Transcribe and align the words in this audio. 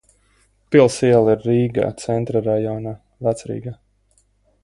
Pils 0.71 0.95
iela 1.09 1.33
ir 1.35 1.35
iela 1.35 1.35
Rīgā, 1.43 1.85
Centra 2.05 2.43
rajonā, 2.47 2.97
Vecrīgā. 3.27 3.77